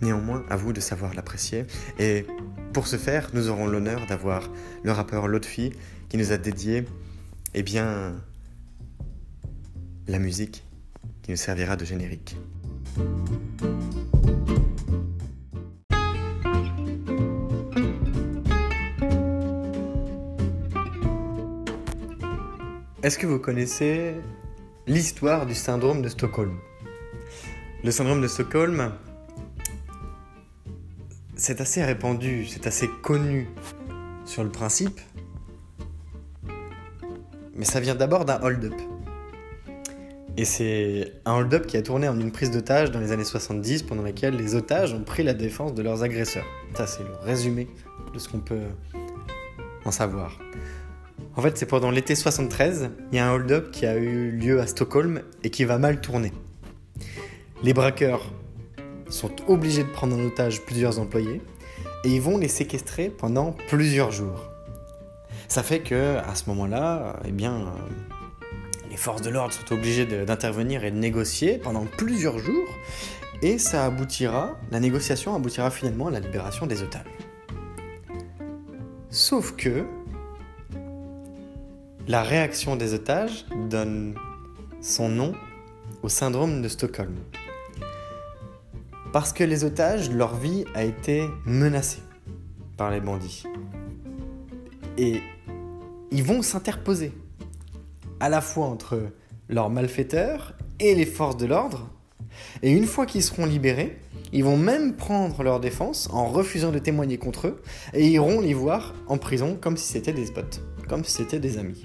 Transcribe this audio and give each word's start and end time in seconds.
Néanmoins, 0.00 0.44
à 0.48 0.56
vous 0.56 0.72
de 0.72 0.80
savoir 0.80 1.14
l'apprécier. 1.14 1.66
Et 1.98 2.26
pour 2.72 2.86
ce 2.86 2.96
faire, 2.96 3.30
nous 3.34 3.48
aurons 3.48 3.66
l'honneur 3.66 4.06
d'avoir 4.06 4.48
le 4.82 4.92
rappeur 4.92 5.28
Lotfi 5.28 5.72
qui 6.08 6.16
nous 6.16 6.32
a 6.32 6.38
dédié, 6.38 6.84
eh 7.54 7.62
bien, 7.62 8.14
la 10.06 10.18
musique 10.18 10.64
qui 11.22 11.30
nous 11.30 11.36
servira 11.36 11.76
de 11.76 11.84
générique. 11.84 12.36
Est-ce 23.02 23.18
que 23.18 23.26
vous 23.26 23.38
connaissez 23.38 24.14
l'histoire 24.86 25.46
du 25.46 25.54
syndrome 25.54 26.02
de 26.02 26.08
Stockholm? 26.08 26.58
Le 27.82 27.90
syndrome 27.90 28.20
de 28.20 28.28
Stockholm, 28.28 28.92
c'est 31.40 31.62
assez 31.62 31.82
répandu, 31.82 32.44
c'est 32.44 32.66
assez 32.66 32.86
connu 32.86 33.48
sur 34.26 34.44
le 34.44 34.50
principe, 34.50 35.00
mais 37.54 37.64
ça 37.64 37.80
vient 37.80 37.94
d'abord 37.94 38.26
d'un 38.26 38.38
hold-up. 38.42 38.74
Et 40.36 40.44
c'est 40.44 41.14
un 41.24 41.32
hold-up 41.38 41.66
qui 41.66 41.78
a 41.78 41.82
tourné 41.82 42.08
en 42.08 42.20
une 42.20 42.30
prise 42.30 42.50
d'otage 42.50 42.90
dans 42.90 43.00
les 43.00 43.10
années 43.10 43.24
70 43.24 43.84
pendant 43.84 44.02
laquelle 44.02 44.36
les 44.36 44.54
otages 44.54 44.92
ont 44.92 45.02
pris 45.02 45.22
la 45.22 45.32
défense 45.32 45.72
de 45.72 45.82
leurs 45.82 46.02
agresseurs. 46.02 46.44
Ça, 46.74 46.86
c'est 46.86 47.02
le 47.02 47.14
résumé 47.22 47.68
de 48.12 48.18
ce 48.18 48.28
qu'on 48.28 48.40
peut 48.40 48.60
en 49.86 49.90
savoir. 49.90 50.38
En 51.36 51.42
fait, 51.42 51.56
c'est 51.56 51.66
pendant 51.66 51.90
l'été 51.90 52.14
73, 52.14 52.90
il 53.12 53.16
y 53.16 53.18
a 53.18 53.26
un 53.26 53.32
hold-up 53.32 53.70
qui 53.70 53.86
a 53.86 53.96
eu 53.96 54.30
lieu 54.30 54.60
à 54.60 54.66
Stockholm 54.66 55.22
et 55.42 55.48
qui 55.48 55.64
va 55.64 55.78
mal 55.78 56.02
tourner. 56.02 56.32
Les 57.62 57.72
braqueurs 57.72 58.30
sont 59.10 59.32
obligés 59.48 59.84
de 59.84 59.88
prendre 59.88 60.16
en 60.16 60.24
otage 60.24 60.62
plusieurs 60.62 60.98
employés 60.98 61.42
et 62.04 62.08
ils 62.08 62.20
vont 62.20 62.38
les 62.38 62.48
séquestrer 62.48 63.10
pendant 63.10 63.52
plusieurs 63.68 64.10
jours. 64.10 64.50
Ça 65.48 65.62
fait 65.62 65.80
que 65.80 66.16
à 66.18 66.34
ce 66.34 66.48
moment-là, 66.50 67.20
eh 67.24 67.32
bien, 67.32 67.72
les 68.90 68.96
forces 68.96 69.22
de 69.22 69.30
l'ordre 69.30 69.52
sont 69.52 69.74
obligées 69.74 70.06
d'intervenir 70.06 70.84
et 70.84 70.90
de 70.90 70.96
négocier 70.96 71.58
pendant 71.58 71.84
plusieurs 71.84 72.38
jours 72.38 72.68
et 73.42 73.58
ça 73.58 73.86
aboutira, 73.86 74.56
la 74.70 74.80
négociation 74.80 75.34
aboutira 75.34 75.70
finalement 75.70 76.08
à 76.08 76.10
la 76.10 76.20
libération 76.20 76.66
des 76.66 76.82
otages. 76.82 77.06
Sauf 79.08 79.56
que 79.56 79.84
la 82.06 82.22
réaction 82.22 82.76
des 82.76 82.94
otages 82.94 83.46
donne 83.68 84.14
son 84.80 85.08
nom 85.08 85.32
au 86.02 86.08
syndrome 86.08 86.62
de 86.62 86.68
Stockholm. 86.68 87.14
Parce 89.12 89.32
que 89.32 89.42
les 89.42 89.64
otages, 89.64 90.08
leur 90.10 90.36
vie 90.36 90.64
a 90.74 90.84
été 90.84 91.26
menacée 91.44 92.02
par 92.76 92.92
les 92.92 93.00
bandits. 93.00 93.42
Et 94.98 95.20
ils 96.12 96.22
vont 96.22 96.42
s'interposer 96.42 97.12
à 98.20 98.28
la 98.28 98.40
fois 98.40 98.66
entre 98.66 99.00
leurs 99.48 99.68
malfaiteurs 99.68 100.54
et 100.78 100.94
les 100.94 101.06
forces 101.06 101.36
de 101.36 101.46
l'ordre. 101.46 101.90
Et 102.62 102.70
une 102.70 102.86
fois 102.86 103.04
qu'ils 103.04 103.24
seront 103.24 103.46
libérés, 103.46 103.98
ils 104.32 104.44
vont 104.44 104.56
même 104.56 104.94
prendre 104.94 105.42
leur 105.42 105.58
défense 105.58 106.08
en 106.12 106.26
refusant 106.26 106.70
de 106.70 106.78
témoigner 106.78 107.18
contre 107.18 107.48
eux 107.48 107.62
et 107.94 108.06
iront 108.08 108.40
les 108.40 108.54
voir 108.54 108.94
en 109.08 109.18
prison 109.18 109.58
comme 109.60 109.76
si 109.76 109.92
c'était 109.92 110.12
des 110.12 110.26
spots, 110.26 110.60
comme 110.88 111.02
si 111.02 111.10
c'était 111.12 111.40
des 111.40 111.58
amis. 111.58 111.84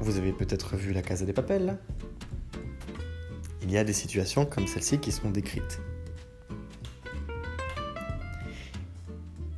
Vous 0.00 0.18
avez 0.18 0.32
peut-être 0.32 0.76
vu 0.76 0.92
la 0.92 1.02
Casa 1.02 1.24
des 1.26 1.32
Papels 1.32 1.66
là 1.66 1.76
il 3.62 3.70
y 3.70 3.78
a 3.78 3.84
des 3.84 3.92
situations 3.92 4.46
comme 4.46 4.66
celle-ci 4.66 4.98
qui 4.98 5.12
sont 5.12 5.30
décrites. 5.30 5.80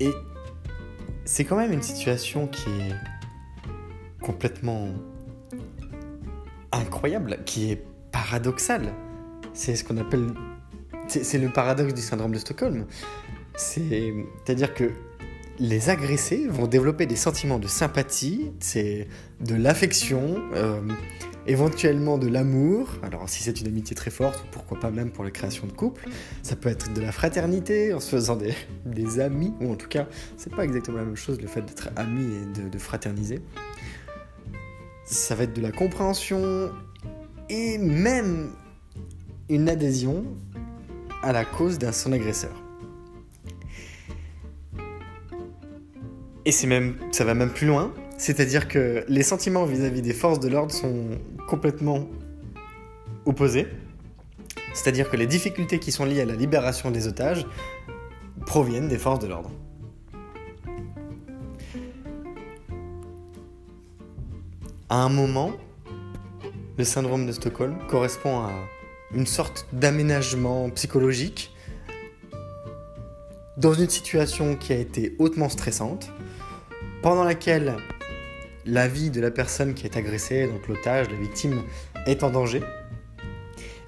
Et 0.01 0.11
c'est 1.25 1.45
quand 1.45 1.57
même 1.57 1.73
une 1.73 1.83
situation 1.83 2.47
qui 2.49 2.69
est 2.69 2.95
complètement 4.21 4.89
incroyable, 6.73 7.39
qui 7.45 7.71
est 7.71 7.85
paradoxale. 8.11 8.93
C'est 9.55 9.77
ce 9.77 9.85
qu'on 9.85 9.99
appelle... 9.99 10.27
C'est 11.09 11.39
le 11.39 11.51
paradoxe 11.51 11.95
du 11.95 12.01
syndrome 12.01 12.33
de 12.33 12.39
Stockholm. 12.39 12.87
C'est-à-dire 13.57 14.73
que 14.73 14.91
les 15.59 15.91
agressés 15.91 16.47
vont 16.49 16.67
développer 16.67 17.07
des 17.07 17.17
sentiments 17.17 17.59
de 17.59 17.69
sympathie, 17.69 18.53
c'est 18.61 19.07
de 19.41 19.55
l'affection, 19.55 20.37
euh, 20.55 20.81
éventuellement 21.47 22.19
de 22.19 22.29
l'amour. 22.29 22.89
Alors 23.03 23.29
si 23.29 23.43
c'est 23.43 23.61
une 23.61 23.67
amitié 23.67 23.95
très 23.97 24.11
forte, 24.11 24.45
pourquoi 24.51 24.79
pas 24.79 24.91
même 24.91 25.11
pour 25.11 25.25
la 25.25 25.31
création 25.31 25.67
de 25.67 25.73
couple. 25.73 26.09
Ça 26.43 26.57
peut 26.57 26.69
être 26.69 26.93
de 26.93 27.01
la 27.01 27.13
fraternité 27.13 27.93
en 27.93 28.01
se 28.01 28.11
faisant 28.11 28.37
des, 28.37 29.21
amis, 29.21 29.53
ou 29.61 29.73
en 29.73 29.77
tout 29.77 29.89
cas, 29.89 30.07
c'est 30.37 30.55
pas 30.55 30.65
exactement 30.65 30.99
la 30.99 31.05
même 31.05 31.17
chose 31.17 31.41
le 31.41 31.49
fait 31.49 31.63
d'être 31.63 31.91
ami 31.97 32.25
et 32.25 32.61
de, 32.61 32.69
de 32.69 32.79
fraterniser. 32.79 33.41
Ça 35.05 35.35
va 35.35 35.45
être 35.45 35.55
de 35.55 35.63
la 35.63 35.73
compréhension 35.73 36.71
et 37.49 37.79
même 37.79 38.51
une 39.49 39.69
adhésion 39.69 40.25
à 41.23 41.33
la 41.33 41.45
cause 41.45 41.79
d'un 41.79 41.93
son 41.93 42.13
agresseur. 42.13 42.53
Et 46.45 46.51
c'est 46.51 46.67
même, 46.67 46.97
ça 47.13 47.25
va 47.25 47.35
même 47.35 47.51
plus 47.51 47.67
loin, 47.69 47.93
c'est-à-dire 48.23 48.69
que 48.69 49.05
les 49.09 49.25
sentiments 49.25 49.65
vis-à-vis 49.65 50.01
des 50.01 50.13
forces 50.15 50.39
de 50.39 50.49
l'ordre 50.49 50.73
sont 50.73 51.19
complètement 51.49 52.09
opposés. 53.25 53.67
C'est-à-dire 54.75 55.11
que 55.11 55.17
les 55.17 55.27
difficultés 55.27 55.81
qui 55.81 55.91
sont 55.91 56.05
liées 56.05 56.21
à 56.21 56.25
la 56.25 56.37
libération 56.37 56.93
des 56.93 57.09
otages 57.09 57.45
proviennent 58.47 58.87
des 58.87 58.97
forces 58.97 59.19
de 59.19 59.27
l'ordre. 59.27 59.51
À 64.89 64.99
un 64.99 65.09
moment, 65.09 65.51
le 66.79 66.85
syndrome 66.85 67.27
de 67.27 67.33
Stockholm 67.33 67.77
correspond 67.89 68.39
à 68.39 68.53
une 69.13 69.27
sorte 69.27 69.67
d'aménagement 69.73 70.71
psychologique 70.71 71.53
dans 73.57 73.75
une 73.75 73.91
situation 73.91 74.55
qui 74.55 74.73
a 74.73 74.77
été 74.77 75.17
hautement 75.19 75.49
stressante, 75.49 76.13
pendant 77.03 77.25
laquelle 77.25 77.75
la 78.65 78.89
vie 78.89 79.11
de 79.11 79.21
la 79.21 79.31
personne 79.31 79.75
qui 79.75 79.87
est 79.87 79.97
agressée, 79.97 80.47
donc 80.47 80.69
l'otage, 80.69 81.11
la 81.11 81.17
victime, 81.17 81.63
est 82.07 82.23
en 82.23 82.31
danger. 82.31 82.63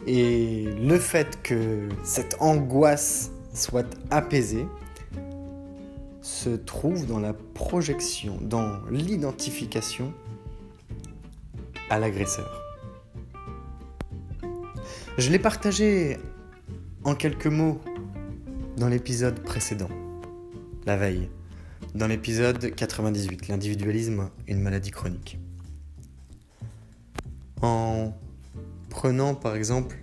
Et 0.07 0.65
le 0.81 0.99
fait 0.99 1.41
que 1.43 1.89
cette 2.03 2.37
angoisse 2.41 3.31
soit 3.55 3.87
apaisée 4.11 4.67
se 6.21 6.51
trouve 6.51 7.07
dans 7.07 7.21
la 7.21 7.33
projection, 7.33 8.39
dans 8.41 8.81
l'identification 8.91 10.13
à 11.91 11.99
l'agresseur. 11.99 12.63
Je 15.17 15.31
l'ai 15.31 15.39
partagé 15.39 16.19
en 17.05 17.15
quelques 17.15 17.47
mots 17.47 17.81
dans 18.77 18.89
l'épisode 18.89 19.41
précédent, 19.41 19.91
la 20.87 20.97
veille. 20.97 21.29
Dans 21.95 22.09
l'épisode 22.09 22.75
98, 22.75 23.49
l'individualisme, 23.49 24.29
une 24.49 24.61
maladie 24.61 24.91
chronique. 24.91 25.39
En 27.63 28.13
prenant 28.91 29.35
par 29.35 29.55
exemple 29.55 29.97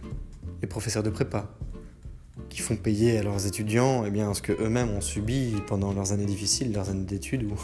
les 0.62 0.68
professeurs 0.68 1.04
de 1.04 1.10
prépa, 1.10 1.50
qui 2.50 2.62
font 2.62 2.76
payer 2.76 3.18
à 3.18 3.24
leurs 3.24 3.46
étudiants 3.46 4.06
eh 4.06 4.10
bien, 4.10 4.34
ce 4.34 4.42
que 4.42 4.54
eux-mêmes 4.54 4.90
ont 4.90 5.02
subi 5.02 5.56
pendant 5.68 5.94
leurs 5.94 6.12
années 6.12 6.26
difficiles, 6.26 6.74
leurs 6.74 6.90
années 6.90 7.06
d'études, 7.06 7.44
où 7.44 7.58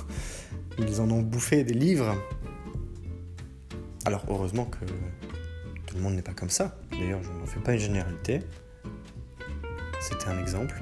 ils 0.79 1.01
en 1.01 1.09
ont 1.09 1.21
bouffé 1.21 1.63
des 1.63 1.73
livres. 1.73 2.15
Alors 4.05 4.25
heureusement 4.29 4.65
que 4.65 4.85
tout 5.85 5.95
le 5.95 6.01
monde 6.01 6.15
n'est 6.15 6.21
pas 6.21 6.33
comme 6.33 6.49
ça. 6.49 6.77
D'ailleurs, 6.91 7.23
je 7.23 7.29
n'en 7.29 7.45
fais 7.45 7.59
pas 7.59 7.73
une 7.73 7.79
généralité. 7.79 8.41
C'était 9.99 10.27
un 10.27 10.39
exemple. 10.39 10.81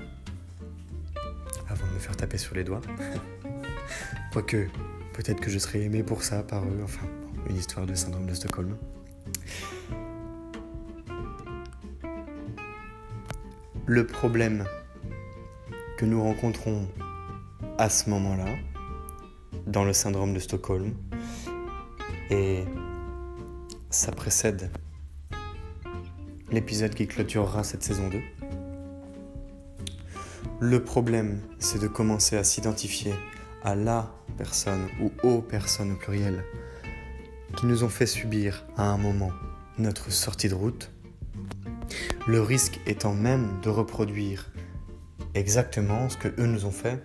Avant 1.67 1.87
de 1.87 1.93
me 1.93 1.99
faire 1.99 2.15
taper 2.15 2.37
sur 2.37 2.55
les 2.55 2.63
doigts. 2.63 2.81
Quoique, 4.35 4.67
peut-être 5.13 5.39
que 5.39 5.49
je 5.49 5.57
serais 5.57 5.83
aimé 5.83 6.03
pour 6.03 6.21
ça 6.21 6.43
par 6.43 6.61
eux. 6.65 6.81
Enfin, 6.83 7.07
une 7.49 7.55
histoire 7.55 7.85
de 7.85 7.95
syndrome 7.95 8.25
de 8.25 8.33
Stockholm. 8.33 8.75
Le 13.85 14.05
problème 14.05 14.65
que 15.97 16.03
nous 16.03 16.21
rencontrons 16.21 16.85
à 17.77 17.87
ce 17.89 18.09
moment-là, 18.09 18.57
dans 19.67 19.85
le 19.85 19.93
syndrome 19.93 20.33
de 20.33 20.39
Stockholm, 20.39 20.93
et 22.29 22.65
ça 23.89 24.11
précède 24.11 24.69
l'épisode 26.51 26.93
qui 26.93 27.07
clôturera 27.07 27.63
cette 27.63 27.83
saison 27.83 28.09
2. 28.09 28.19
Le 30.59 30.83
problème, 30.83 31.39
c'est 31.57 31.79
de 31.79 31.87
commencer 31.87 32.35
à 32.35 32.43
s'identifier 32.43 33.13
à 33.65 33.73
la 33.73 34.11
personne 34.37 34.87
ou 35.01 35.11
aux 35.27 35.41
personnes 35.41 35.93
au 35.93 35.95
pluriel 35.95 36.45
qui 37.57 37.65
nous 37.65 37.83
ont 37.83 37.89
fait 37.89 38.05
subir 38.05 38.63
à 38.77 38.83
un 38.83 38.97
moment 38.97 39.31
notre 39.79 40.11
sortie 40.11 40.49
de 40.49 40.53
route, 40.53 40.91
le 42.27 42.41
risque 42.41 42.79
étant 42.85 43.13
même 43.13 43.59
de 43.63 43.69
reproduire 43.69 44.51
exactement 45.33 46.09
ce 46.09 46.17
que 46.17 46.27
eux 46.39 46.45
nous 46.45 46.65
ont 46.65 46.71
fait 46.71 47.03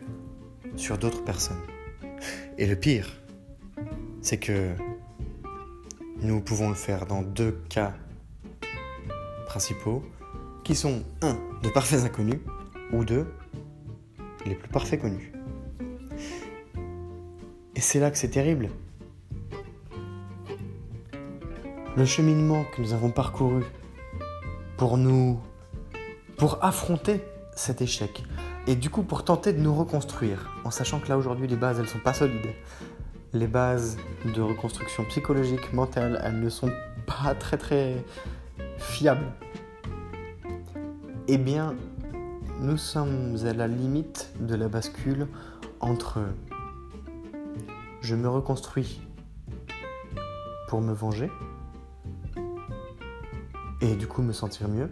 sur 0.76 0.98
d'autres 0.98 1.24
personnes. 1.24 1.62
Et 2.58 2.66
le 2.66 2.76
pire, 2.76 3.08
c'est 4.20 4.38
que 4.38 4.70
nous 6.20 6.40
pouvons 6.42 6.68
le 6.68 6.74
faire 6.74 7.06
dans 7.06 7.22
deux 7.22 7.58
cas 7.70 7.94
principaux, 9.46 10.04
qui 10.62 10.74
sont 10.74 11.02
un, 11.22 11.38
de 11.62 11.70
parfaits 11.70 12.04
inconnus, 12.04 12.40
ou 12.92 13.04
deux, 13.04 13.26
les 14.44 14.54
plus 14.54 14.68
parfaits 14.68 15.00
connus. 15.00 15.32
Et 17.80 17.82
c'est 17.82 17.98
là 17.98 18.10
que 18.10 18.18
c'est 18.18 18.28
terrible. 18.28 18.68
Le 21.96 22.04
cheminement 22.04 22.62
que 22.64 22.82
nous 22.82 22.92
avons 22.92 23.10
parcouru 23.10 23.64
pour 24.76 24.98
nous, 24.98 25.40
pour 26.36 26.62
affronter 26.62 27.24
cet 27.56 27.80
échec, 27.80 28.22
et 28.66 28.76
du 28.76 28.90
coup 28.90 29.02
pour 29.02 29.24
tenter 29.24 29.54
de 29.54 29.60
nous 29.60 29.74
reconstruire, 29.74 30.54
en 30.64 30.70
sachant 30.70 31.00
que 31.00 31.08
là 31.08 31.16
aujourd'hui 31.16 31.46
les 31.48 31.56
bases 31.56 31.80
elles 31.80 31.88
sont 31.88 32.00
pas 32.00 32.12
solides. 32.12 32.52
Les 33.32 33.46
bases 33.46 33.96
de 34.26 34.42
reconstruction 34.42 35.04
psychologique, 35.04 35.72
mentale, 35.72 36.20
elles 36.22 36.38
ne 36.38 36.50
sont 36.50 36.70
pas 37.06 37.34
très 37.34 37.56
très 37.56 38.04
fiables. 38.76 39.32
Eh 41.28 41.38
bien, 41.38 41.74
nous 42.60 42.76
sommes 42.76 43.38
à 43.42 43.54
la 43.54 43.68
limite 43.68 44.32
de 44.38 44.54
la 44.54 44.68
bascule 44.68 45.28
entre 45.80 46.18
je 48.00 48.14
me 48.14 48.28
reconstruis 48.28 49.00
pour 50.68 50.80
me 50.80 50.92
venger 50.92 51.30
et 53.80 53.94
du 53.96 54.06
coup 54.06 54.22
me 54.22 54.32
sentir 54.32 54.68
mieux, 54.68 54.90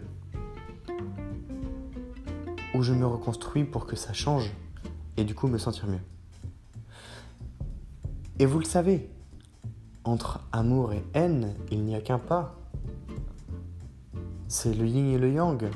ou 2.73 2.81
je 2.81 2.93
me 2.93 3.05
reconstruis 3.05 3.63
pour 3.63 3.85
que 3.85 3.95
ça 3.95 4.13
change 4.13 4.51
et 5.17 5.23
du 5.23 5.35
coup 5.35 5.47
me 5.47 5.57
sentir 5.57 5.87
mieux. 5.87 6.01
Et 8.39 8.45
vous 8.45 8.59
le 8.59 8.65
savez, 8.65 9.09
entre 10.03 10.39
amour 10.51 10.93
et 10.93 11.03
haine, 11.13 11.55
il 11.71 11.83
n'y 11.83 11.95
a 11.95 12.01
qu'un 12.01 12.19
pas. 12.19 12.55
C'est 14.47 14.73
le 14.73 14.87
yin 14.87 15.13
et 15.13 15.17
le 15.17 15.31
yang. 15.31 15.69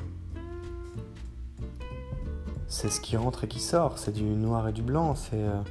C'est 2.66 2.90
ce 2.90 3.00
qui 3.00 3.16
rentre 3.16 3.44
et 3.44 3.48
qui 3.48 3.60
sort, 3.60 3.98
c'est 3.98 4.12
du 4.12 4.24
noir 4.24 4.68
et 4.68 4.72
du 4.72 4.82
blanc, 4.82 5.14
c'est... 5.14 5.42
Euh, 5.42 5.62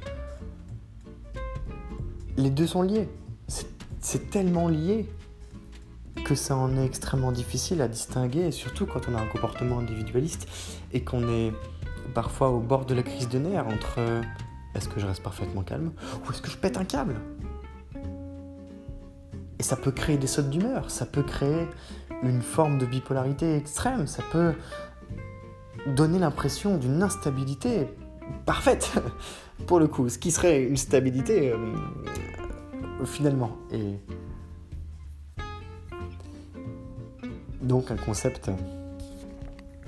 les 2.36 2.50
deux 2.50 2.66
sont 2.66 2.82
liés. 2.82 3.08
C'est 4.00 4.30
tellement 4.30 4.68
lié 4.68 5.08
que 6.24 6.34
ça 6.34 6.56
en 6.56 6.76
est 6.76 6.84
extrêmement 6.84 7.32
difficile 7.32 7.80
à 7.82 7.88
distinguer, 7.88 8.50
surtout 8.50 8.86
quand 8.86 9.08
on 9.08 9.14
a 9.14 9.20
un 9.20 9.26
comportement 9.26 9.78
individualiste 9.78 10.46
et 10.92 11.02
qu'on 11.02 11.28
est 11.28 11.52
parfois 12.14 12.50
au 12.50 12.60
bord 12.60 12.86
de 12.86 12.94
la 12.94 13.02
crise 13.02 13.28
de 13.28 13.38
nerfs 13.38 13.66
entre 13.66 13.96
euh, 13.98 14.22
est-ce 14.74 14.88
que 14.88 15.00
je 15.00 15.06
reste 15.06 15.22
parfaitement 15.22 15.62
calme 15.62 15.92
ou 16.26 16.30
est-ce 16.30 16.42
que 16.42 16.50
je 16.50 16.56
pète 16.56 16.76
un 16.76 16.84
câble? 16.84 17.16
Et 19.58 19.62
ça 19.62 19.76
peut 19.76 19.90
créer 19.90 20.18
des 20.18 20.26
sautes 20.26 20.50
d'humeur, 20.50 20.90
ça 20.90 21.06
peut 21.06 21.22
créer 21.22 21.66
une 22.22 22.42
forme 22.42 22.78
de 22.78 22.86
bipolarité 22.86 23.56
extrême, 23.56 24.06
ça 24.06 24.22
peut 24.32 24.54
donner 25.86 26.18
l'impression 26.18 26.76
d'une 26.76 27.02
instabilité 27.02 27.88
parfaite, 28.46 28.92
pour 29.66 29.78
le 29.78 29.86
coup, 29.86 30.08
ce 30.08 30.18
qui 30.18 30.30
serait 30.30 30.62
une 30.62 30.76
stabilité 30.76 31.50
euh, 31.50 31.56
finalement. 33.04 33.56
Et 33.72 33.98
donc 37.62 37.90
un 37.90 37.96
concept 37.96 38.50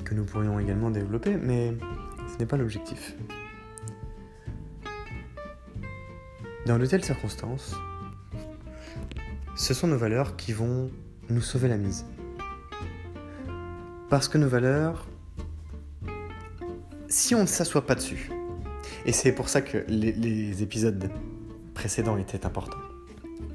que 0.04 0.14
nous 0.14 0.24
pourrions 0.24 0.58
également 0.58 0.90
développer, 0.90 1.36
mais 1.36 1.74
ce 2.32 2.38
n'est 2.38 2.46
pas 2.46 2.56
l'objectif. 2.56 3.14
Dans 6.64 6.78
de 6.78 6.86
telles 6.86 7.04
circonstances, 7.04 7.74
ce 9.56 9.74
sont 9.74 9.86
nos 9.86 9.98
valeurs 9.98 10.36
qui 10.36 10.52
vont 10.52 10.90
nous 11.28 11.40
sauver 11.40 11.68
la 11.68 11.76
mise. 11.76 12.06
Parce 14.08 14.28
que 14.28 14.38
nos 14.38 14.48
valeurs, 14.48 15.06
si 17.08 17.34
on 17.34 17.42
ne 17.42 17.46
s'assoit 17.46 17.86
pas 17.86 17.94
dessus, 17.94 18.30
et 19.04 19.12
c'est 19.12 19.32
pour 19.32 19.48
ça 19.48 19.60
que 19.62 19.84
les, 19.88 20.12
les 20.12 20.62
épisodes 20.62 21.10
précédents 21.74 22.16
étaient 22.16 22.46
importants 22.46 22.85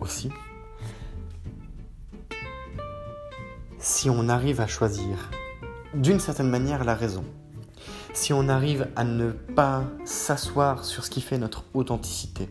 aussi, 0.01 0.31
si 3.79 4.09
on 4.09 4.27
arrive 4.29 4.59
à 4.59 4.67
choisir 4.67 5.29
d'une 5.93 6.19
certaine 6.19 6.49
manière 6.49 6.83
la 6.83 6.95
raison, 6.95 7.23
si 8.13 8.33
on 8.33 8.49
arrive 8.49 8.89
à 8.95 9.03
ne 9.03 9.31
pas 9.31 9.83
s'asseoir 10.03 10.83
sur 10.83 11.05
ce 11.05 11.09
qui 11.09 11.21
fait 11.21 11.37
notre 11.37 11.63
authenticité, 11.73 12.49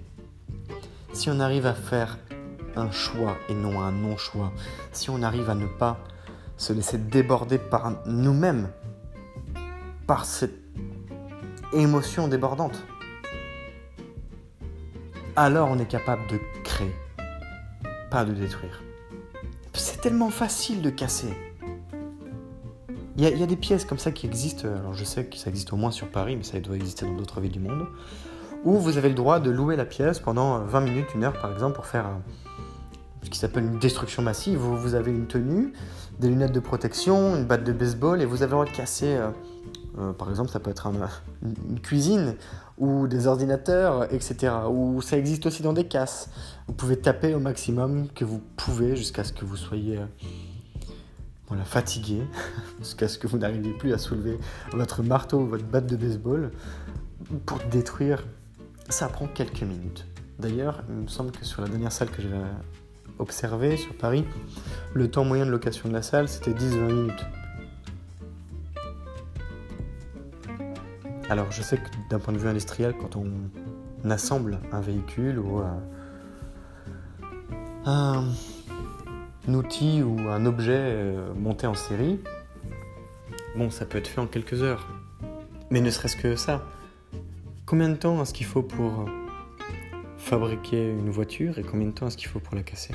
si 1.12 1.28
on 1.28 1.40
arrive 1.40 1.66
à 1.66 1.74
faire 1.74 2.18
un 2.76 2.90
choix 2.90 3.36
et 3.48 3.54
non 3.54 3.80
un 3.80 3.92
non-choix, 3.92 4.52
si 4.92 5.10
on 5.10 5.22
arrive 5.22 5.50
à 5.50 5.54
ne 5.54 5.66
pas 5.66 5.98
se 6.56 6.72
laisser 6.72 6.98
déborder 6.98 7.58
par 7.58 7.92
nous-mêmes, 8.06 8.70
par 10.06 10.24
cette 10.24 10.58
émotion 11.72 12.28
débordante, 12.28 12.84
alors 15.36 15.68
on 15.70 15.78
est 15.78 15.88
capable 15.88 16.26
de 16.28 16.38
pas 18.10 18.24
de 18.24 18.32
détruire 18.32 18.82
tellement 20.00 20.30
facile 20.30 20.82
de 20.82 20.90
casser. 20.90 21.34
Il 23.16 23.28
y, 23.28 23.42
a 23.42 23.46
des 23.46 23.56
pièces 23.56 23.84
comme 23.84 23.98
ça 23.98 24.12
qui 24.12 24.26
existent, 24.26 24.66
alors 24.66 24.94
je 24.94 25.04
sais 25.04 25.26
que 25.26 25.36
ça 25.36 25.50
existe 25.50 25.74
au 25.74 25.76
moins 25.76 25.90
sur 25.90 26.08
Paris, 26.08 26.36
mais 26.36 26.42
ça 26.42 26.58
doit 26.58 26.76
exister 26.76 27.04
dans 27.04 27.12
d'autres 27.12 27.42
villes 27.42 27.52
du 27.52 27.58
monde, 27.58 27.86
où 28.64 28.78
vous 28.78 28.96
avez 28.96 29.10
le 29.10 29.14
droit 29.14 29.40
de 29.40 29.50
louer 29.50 29.76
la 29.76 29.84
pièce 29.84 30.20
pendant 30.20 30.60
20 30.60 30.80
minutes, 30.80 31.08
une 31.14 31.24
heure 31.24 31.38
par 31.38 31.52
exemple, 31.52 31.74
pour 31.74 31.84
faire 31.84 32.06
ce 33.22 33.28
qui 33.28 33.38
s'appelle 33.38 33.64
une 33.64 33.78
destruction 33.78 34.22
massive, 34.22 34.56
vous 34.58 34.94
avez 34.94 35.10
une 35.10 35.26
tenue, 35.26 35.74
des 36.18 36.28
lunettes 36.28 36.52
de 36.52 36.60
protection, 36.60 37.36
une 37.36 37.44
batte 37.44 37.64
de 37.64 37.72
baseball, 37.72 38.22
et 38.22 38.24
vous 38.24 38.42
avez 38.42 38.52
le 38.52 38.56
droit 38.56 38.64
de 38.64 38.70
casser, 38.70 39.16
euh, 39.16 39.28
euh, 39.98 40.12
par 40.14 40.30
exemple, 40.30 40.48
ça 40.48 40.58
peut 40.58 40.70
être 40.70 40.88
une 41.42 41.80
cuisine, 41.80 42.36
ou 42.80 43.06
des 43.06 43.26
ordinateurs, 43.26 44.12
etc. 44.12 44.52
Ou 44.68 45.00
ça 45.02 45.16
existe 45.16 45.46
aussi 45.46 45.62
dans 45.62 45.74
des 45.74 45.84
casses. 45.84 46.30
Vous 46.66 46.72
pouvez 46.72 46.96
taper 46.96 47.34
au 47.34 47.38
maximum 47.38 48.08
que 48.08 48.24
vous 48.24 48.40
pouvez 48.56 48.96
jusqu'à 48.96 49.22
ce 49.22 49.32
que 49.32 49.44
vous 49.44 49.56
soyez 49.56 49.98
euh, 49.98 50.06
voilà, 51.46 51.64
fatigué, 51.64 52.22
jusqu'à 52.80 53.06
ce 53.06 53.18
que 53.18 53.26
vous 53.26 53.38
n'arriviez 53.38 53.72
plus 53.74 53.92
à 53.92 53.98
soulever 53.98 54.38
votre 54.72 55.02
marteau 55.02 55.40
ou 55.40 55.46
votre 55.46 55.64
batte 55.64 55.86
de 55.86 55.96
baseball 55.96 56.50
pour 57.44 57.58
détruire. 57.70 58.26
Ça 58.88 59.08
prend 59.08 59.28
quelques 59.28 59.62
minutes. 59.62 60.06
D'ailleurs, 60.38 60.82
il 60.88 60.94
me 60.96 61.08
semble 61.08 61.32
que 61.32 61.44
sur 61.44 61.60
la 61.60 61.68
dernière 61.68 61.92
salle 61.92 62.10
que 62.10 62.22
j'ai 62.22 62.30
observée 63.18 63.76
sur 63.76 63.94
Paris, 63.94 64.24
le 64.94 65.10
temps 65.10 65.24
moyen 65.24 65.44
de 65.44 65.50
location 65.50 65.88
de 65.88 65.94
la 65.94 66.02
salle, 66.02 66.28
c'était 66.28 66.52
10-20 66.52 66.86
minutes. 66.86 67.26
Alors 71.30 71.52
je 71.52 71.62
sais 71.62 71.76
que 71.76 71.88
d'un 72.10 72.18
point 72.18 72.34
de 72.34 72.38
vue 72.38 72.48
industriel, 72.48 72.92
quand 73.00 73.14
on 73.14 73.30
assemble 74.10 74.58
un 74.72 74.80
véhicule 74.80 75.38
ou 75.38 75.60
un, 77.86 78.24
outil 79.46 80.02
ou 80.02 80.28
un 80.28 80.44
objet 80.44 80.72
euh, 80.76 81.32
monté 81.34 81.68
en 81.68 81.74
série, 81.74 82.18
bon, 83.56 83.70
ça 83.70 83.86
peut 83.86 83.98
être 83.98 84.08
fait 84.08 84.20
en 84.20 84.26
quelques 84.26 84.64
heures. 84.64 84.88
Mais 85.70 85.80
ne 85.80 85.90
serait-ce 85.90 86.16
que 86.16 86.34
ça. 86.34 86.66
Combien 87.64 87.90
de 87.90 87.94
temps 87.94 88.20
est-ce 88.20 88.34
qu'il 88.34 88.46
faut 88.46 88.64
pour 88.64 89.08
fabriquer 90.18 90.90
une 90.90 91.10
voiture 91.10 91.60
et 91.60 91.62
combien 91.62 91.86
de 91.86 91.92
temps 91.92 92.08
est-ce 92.08 92.16
qu'il 92.16 92.26
faut 92.26 92.40
pour 92.40 92.56
la 92.56 92.64
casser? 92.64 92.92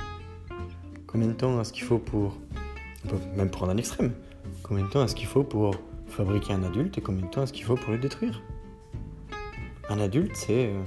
Combien 1.07 1.29
de 1.29 1.33
temps 1.33 1.61
est-ce 1.61 1.71
qu'il 1.71 1.83
faut 1.83 1.99
pour... 1.99 2.37
Même 3.37 3.49
prendre 3.49 3.71
un 3.71 3.77
extrême. 3.77 4.11
Combien 4.61 4.83
de 4.83 4.89
temps 4.89 5.05
est-ce 5.05 5.15
qu'il 5.15 5.27
faut 5.27 5.43
pour 5.43 5.73
fabriquer 6.15 6.53
un 6.53 6.63
adulte 6.63 6.97
et 6.97 7.01
combien 7.01 7.25
de 7.25 7.29
temps 7.29 7.43
est-ce 7.43 7.51
qu'il 7.51 7.65
faut 7.65 7.75
pour 7.75 7.91
le 7.91 7.97
détruire? 7.97 8.41
Un 9.89 9.99
adulte, 9.99 10.31
c'est... 10.33 10.73
Euh, 10.73 10.81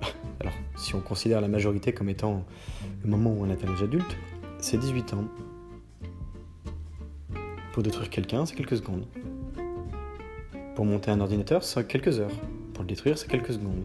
alors, 0.40 0.54
si 0.76 0.94
on 0.94 1.00
considère 1.00 1.42
la 1.42 1.48
majorité 1.48 1.92
comme 1.92 2.08
étant 2.08 2.44
le 3.04 3.10
moment 3.10 3.32
où 3.32 3.44
on 3.44 3.50
atteint 3.50 3.66
l'âge 3.66 3.82
adulte, 3.82 4.16
c'est 4.58 4.78
18 4.78 5.12
ans. 5.12 5.24
Pour 7.72 7.82
détruire 7.82 8.08
quelqu'un, 8.08 8.46
c'est 8.46 8.56
quelques 8.56 8.78
secondes. 8.78 9.06
Pour 10.74 10.86
monter 10.86 11.10
un 11.10 11.20
ordinateur, 11.20 11.62
c'est 11.64 11.86
quelques 11.86 12.18
heures. 12.18 12.32
Pour 12.72 12.82
le 12.82 12.88
détruire, 12.88 13.18
c'est 13.18 13.28
quelques 13.28 13.52
secondes. 13.52 13.84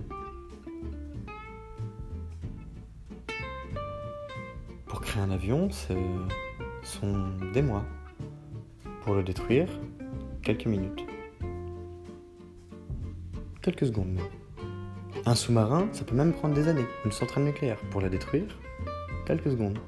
Pour 4.85 5.01
créer 5.01 5.21
un 5.21 5.31
avion, 5.31 5.69
ce 5.69 5.93
sont 6.83 7.27
des 7.53 7.61
mois. 7.61 7.83
Pour 9.03 9.15
le 9.15 9.23
détruire, 9.23 9.67
quelques 10.43 10.67
minutes. 10.67 11.05
Quelques 13.61 13.87
secondes. 13.87 14.19
Un 15.25 15.33
sous-marin, 15.33 15.87
ça 15.91 16.03
peut 16.03 16.15
même 16.15 16.33
prendre 16.33 16.53
des 16.53 16.67
années. 16.67 16.85
Une 17.03 17.11
centrale 17.11 17.45
nucléaire, 17.45 17.79
pour 17.89 18.01
la 18.01 18.09
détruire, 18.09 18.59
quelques 19.25 19.49
secondes. 19.51 19.79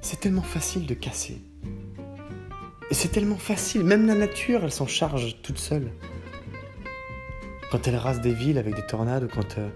C'est 0.00 0.20
tellement 0.20 0.42
facile 0.42 0.86
de 0.86 0.94
casser. 0.94 1.42
Et 2.90 2.94
c'est 2.94 3.08
tellement 3.08 3.36
facile, 3.36 3.84
même 3.84 4.06
la 4.06 4.14
nature, 4.14 4.64
elle 4.64 4.72
s'en 4.72 4.86
charge 4.86 5.40
toute 5.42 5.58
seule. 5.58 5.92
Quand 7.70 7.86
elle 7.86 7.96
rase 7.96 8.20
des 8.20 8.32
villes 8.32 8.58
avec 8.58 8.74
des 8.74 8.86
tornades, 8.86 9.24
ou 9.24 9.28
quand 9.28 9.58
euh, 9.58 9.68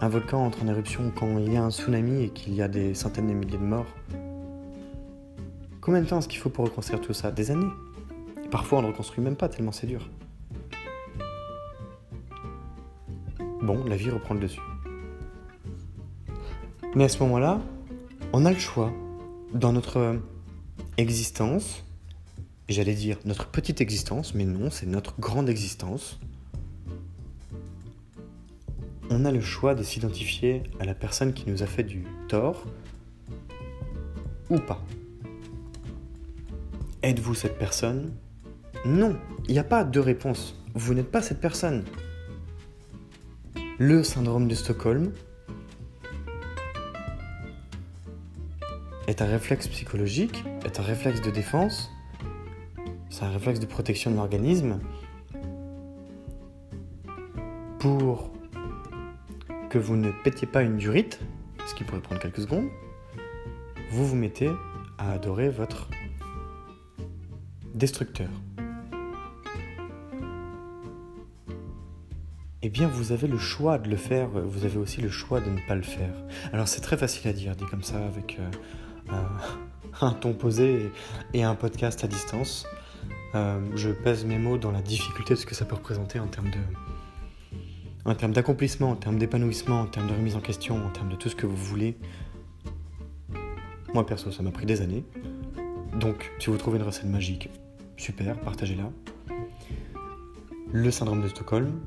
un 0.00 0.08
volcan 0.08 0.44
entre 0.44 0.64
en 0.64 0.68
éruption, 0.68 1.06
ou 1.06 1.10
quand 1.10 1.38
il 1.38 1.52
y 1.52 1.56
a 1.56 1.62
un 1.62 1.70
tsunami 1.70 2.24
et 2.24 2.28
qu'il 2.28 2.54
y 2.54 2.62
a 2.62 2.68
des 2.68 2.92
centaines 2.94 3.28
de 3.28 3.34
milliers 3.34 3.56
de 3.56 3.62
morts. 3.62 3.86
Combien 5.80 6.02
de 6.02 6.06
temps 6.06 6.18
est-ce 6.18 6.28
qu'il 6.28 6.38
faut 6.38 6.50
pour 6.50 6.64
reconstruire 6.64 7.00
tout 7.00 7.12
ça? 7.12 7.30
Des 7.30 7.50
années. 7.50 7.70
Parfois 8.50 8.78
on 8.78 8.82
ne 8.82 8.86
reconstruit 8.88 9.22
même 9.22 9.36
pas 9.36 9.48
tellement 9.48 9.72
c'est 9.72 9.86
dur. 9.86 10.08
Bon, 13.62 13.84
la 13.84 13.96
vie 13.96 14.10
reprend 14.10 14.34
le 14.34 14.40
dessus. 14.40 14.60
Mais 16.94 17.04
à 17.04 17.08
ce 17.08 17.18
moment-là, 17.20 17.60
on 18.32 18.46
a 18.46 18.52
le 18.52 18.58
choix 18.58 18.92
dans 19.52 19.72
notre 19.72 20.20
existence, 20.96 21.84
j'allais 22.68 22.94
dire 22.94 23.18
notre 23.24 23.46
petite 23.46 23.80
existence, 23.80 24.34
mais 24.34 24.44
non, 24.44 24.70
c'est 24.70 24.86
notre 24.86 25.18
grande 25.20 25.48
existence, 25.48 26.18
on 29.10 29.24
a 29.24 29.32
le 29.32 29.40
choix 29.40 29.74
de 29.74 29.82
s'identifier 29.82 30.62
à 30.80 30.84
la 30.84 30.94
personne 30.94 31.32
qui 31.32 31.48
nous 31.50 31.62
a 31.62 31.66
fait 31.66 31.82
du 31.82 32.04
tort 32.28 32.64
ou 34.50 34.58
pas. 34.58 34.82
Êtes-vous 37.08 37.32
cette 37.32 37.56
personne? 37.56 38.12
Non, 38.84 39.16
il 39.46 39.52
n'y 39.52 39.58
a 39.58 39.64
pas 39.64 39.82
de 39.82 39.98
réponse. 39.98 40.62
Vous 40.74 40.92
n'êtes 40.92 41.10
pas 41.10 41.22
cette 41.22 41.40
personne. 41.40 41.86
Le 43.78 44.02
syndrome 44.02 44.46
de 44.46 44.54
Stockholm 44.54 45.14
est 49.06 49.22
un 49.22 49.24
réflexe 49.24 49.68
psychologique, 49.68 50.44
est 50.66 50.80
un 50.80 50.82
réflexe 50.82 51.22
de 51.22 51.30
défense, 51.30 51.90
c'est 53.08 53.24
un 53.24 53.30
réflexe 53.30 53.58
de 53.58 53.64
protection 53.64 54.10
de 54.10 54.16
l'organisme 54.16 54.78
pour 57.78 58.30
que 59.70 59.78
vous 59.78 59.96
ne 59.96 60.10
pétiez 60.24 60.46
pas 60.46 60.62
une 60.62 60.76
durite, 60.76 61.20
ce 61.66 61.74
qui 61.74 61.84
pourrait 61.84 62.02
prendre 62.02 62.20
quelques 62.20 62.42
secondes, 62.42 62.68
vous 63.92 64.06
vous 64.06 64.16
mettez 64.16 64.50
à 64.98 65.12
adorer 65.12 65.48
votre 65.48 65.87
destructeur. 67.78 68.28
Eh 72.60 72.70
bien, 72.70 72.88
vous 72.88 73.12
avez 73.12 73.28
le 73.28 73.38
choix 73.38 73.78
de 73.78 73.88
le 73.88 73.96
faire, 73.96 74.28
vous 74.28 74.64
avez 74.64 74.78
aussi 74.78 75.00
le 75.00 75.08
choix 75.08 75.40
de 75.40 75.48
ne 75.48 75.60
pas 75.68 75.76
le 75.76 75.82
faire. 75.82 76.12
Alors, 76.52 76.66
c'est 76.66 76.80
très 76.80 76.96
facile 76.96 77.28
à 77.28 77.32
dire, 77.32 77.54
dit 77.54 77.64
comme 77.64 77.84
ça, 77.84 78.04
avec 78.04 78.36
euh, 78.40 79.12
euh, 79.12 79.22
un 80.00 80.10
ton 80.10 80.34
posé 80.34 80.90
et, 81.34 81.44
un 81.44 81.54
podcast 81.54 82.02
à 82.02 82.08
distance. 82.08 82.66
Euh, 83.36 83.60
je 83.76 83.90
pèse 83.90 84.24
mes 84.24 84.38
mots 84.38 84.58
dans 84.58 84.72
la 84.72 84.82
difficulté 84.82 85.34
de 85.34 85.38
ce 85.38 85.46
que 85.46 85.54
ça 85.54 85.64
peut 85.64 85.76
représenter 85.76 86.18
en 86.18 86.26
termes 86.26 86.50
de, 86.50 86.58
en 88.04 88.14
termes 88.16 88.32
d'accomplissement, 88.32 88.90
en 88.90 88.96
termes 88.96 89.18
d'épanouissement, 89.18 89.82
en 89.82 89.86
termes 89.86 90.08
de 90.08 90.14
remise 90.14 90.34
en 90.34 90.40
question, 90.40 90.84
en 90.84 90.90
termes 90.90 91.10
de 91.10 91.16
tout 91.16 91.28
ce 91.28 91.36
que 91.36 91.46
vous 91.46 91.56
voulez. 91.56 91.96
Moi 93.94 94.04
perso, 94.04 94.32
ça 94.32 94.42
m'a 94.42 94.50
pris 94.50 94.66
des 94.66 94.80
années. 94.80 95.04
Donc, 95.94 96.32
si 96.40 96.50
vous 96.50 96.56
trouvez 96.56 96.78
une 96.78 96.84
recette 96.84 97.06
magique, 97.06 97.50
super, 97.98 98.38
partagez-la. 98.40 98.90
Le 100.72 100.90
syndrome 100.90 101.22
de 101.22 101.28
Stockholm, 101.28 101.80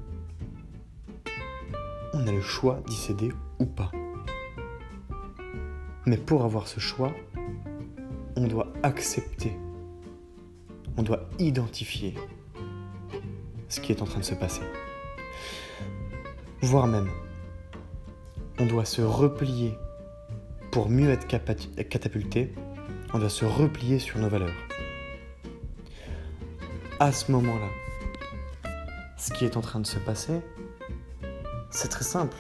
on 2.14 2.28
a 2.28 2.32
le 2.32 2.42
choix 2.42 2.82
d'y 2.88 2.96
céder 2.96 3.30
ou 3.60 3.66
pas. 3.66 3.92
Mais 6.06 6.18
pour 6.18 6.44
avoir 6.44 6.68
ce 6.68 6.80
choix, 6.80 7.14
on 8.36 8.48
doit 8.48 8.68
accepter, 8.84 9.56
on 10.98 11.04
doit 11.04 11.30
identifier 11.40 12.16
ce 13.70 13.80
qui 13.80 13.92
est 13.92 14.02
en 14.02 14.06
train 14.06 14.20
de 14.20 14.26
se 14.26 14.36
passer. 14.36 14.64
Voire 16.62 16.88
même, 16.88 17.10
on 18.60 18.66
doit 18.66 18.86
se 18.86 19.02
replier 19.02 19.74
pour 20.72 20.90
mieux 20.90 21.10
être 21.10 21.28
catapulté, 21.28 22.54
on 23.14 23.20
doit 23.20 23.30
se 23.30 23.46
replier 23.46 24.00
sur 24.00 24.20
nos 24.20 24.30
valeurs. 24.30 24.54
À 27.02 27.12
ce 27.12 27.32
moment-là, 27.32 27.66
ce 29.18 29.34
qui 29.34 29.44
est 29.44 29.58
en 29.58 29.62
train 29.62 29.80
de 29.80 29.88
se 29.88 29.98
passer, 29.98 30.40
c'est 31.72 31.88
très 31.88 32.04
simple. 32.04 32.38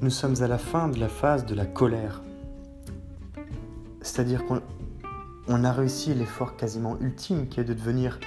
Nous 0.00 0.10
sommes 0.10 0.42
à 0.42 0.48
la 0.48 0.58
fin 0.58 0.88
de 0.88 0.98
la 0.98 1.08
phase 1.08 1.46
de 1.46 1.54
la 1.54 1.66
colère. 1.66 2.20
C'est-à-dire 4.00 4.42
qu'on 4.44 5.62
a 5.62 5.72
réussi 5.72 6.14
l'effort 6.14 6.56
quasiment 6.56 6.98
ultime 6.98 7.46
qui 7.46 7.60
est 7.60 7.64
de 7.64 7.74
devenir 7.74 8.18